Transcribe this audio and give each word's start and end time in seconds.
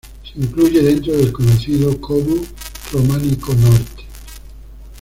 Se 0.23 0.39
incluye 0.39 0.81
dentro 0.81 1.15
del 1.15 1.31
conocido 1.31 2.01
como 2.01 2.33
'Románico 2.91 3.53
Norte'. 3.53 4.07